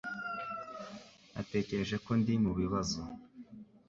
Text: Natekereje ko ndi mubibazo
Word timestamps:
Natekereje 1.33 1.95
ko 2.05 2.11
ndi 2.19 2.33
mubibazo 2.43 2.99